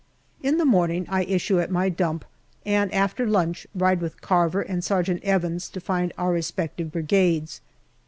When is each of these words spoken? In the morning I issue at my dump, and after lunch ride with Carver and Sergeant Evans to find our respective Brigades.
In 0.41 0.57
the 0.57 0.65
morning 0.65 1.05
I 1.09 1.25
issue 1.25 1.59
at 1.59 1.69
my 1.69 1.87
dump, 1.87 2.25
and 2.65 2.91
after 2.91 3.27
lunch 3.27 3.67
ride 3.75 4.01
with 4.01 4.19
Carver 4.19 4.63
and 4.63 4.83
Sergeant 4.83 5.23
Evans 5.23 5.69
to 5.69 5.79
find 5.79 6.11
our 6.17 6.31
respective 6.31 6.91
Brigades. 6.91 7.61